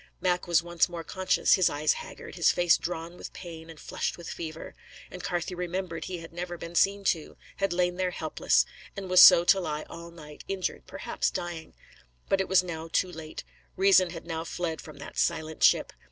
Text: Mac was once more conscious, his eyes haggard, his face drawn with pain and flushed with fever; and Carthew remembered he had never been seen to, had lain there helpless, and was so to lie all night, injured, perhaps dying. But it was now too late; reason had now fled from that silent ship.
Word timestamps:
Mac 0.19 0.47
was 0.47 0.63
once 0.63 0.89
more 0.89 1.03
conscious, 1.03 1.53
his 1.53 1.69
eyes 1.69 1.93
haggard, 2.01 2.33
his 2.33 2.49
face 2.51 2.75
drawn 2.75 3.17
with 3.17 3.33
pain 3.33 3.69
and 3.69 3.79
flushed 3.79 4.17
with 4.17 4.27
fever; 4.27 4.73
and 5.11 5.23
Carthew 5.23 5.55
remembered 5.55 6.05
he 6.05 6.17
had 6.17 6.33
never 6.33 6.57
been 6.57 6.73
seen 6.73 7.03
to, 7.03 7.37
had 7.57 7.71
lain 7.71 7.97
there 7.97 8.09
helpless, 8.09 8.65
and 8.97 9.11
was 9.11 9.21
so 9.21 9.43
to 9.45 9.59
lie 9.59 9.83
all 9.91 10.09
night, 10.09 10.43
injured, 10.47 10.87
perhaps 10.87 11.29
dying. 11.29 11.75
But 12.29 12.41
it 12.41 12.47
was 12.49 12.63
now 12.63 12.89
too 12.91 13.11
late; 13.11 13.43
reason 13.75 14.09
had 14.09 14.25
now 14.25 14.43
fled 14.43 14.81
from 14.81 14.97
that 14.97 15.19
silent 15.19 15.63
ship. 15.63 15.93